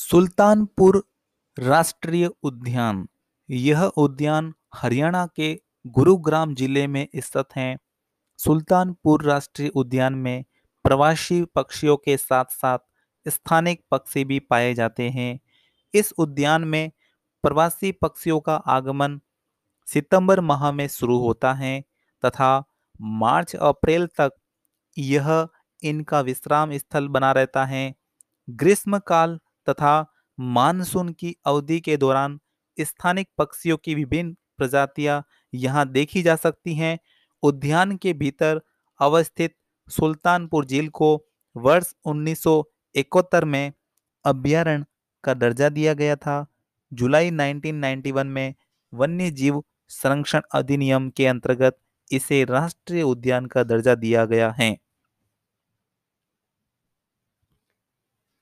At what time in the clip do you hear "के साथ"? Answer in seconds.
11.96-12.44